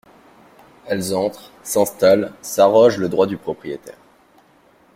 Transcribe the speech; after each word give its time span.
Elles 0.87 1.13
entrent, 1.15 1.51
s’installent, 1.61 2.33
s’arrogent 2.41 2.97
le 2.97 3.07
droit 3.07 3.27
du 3.27 3.37
propriétaire. 3.37 3.99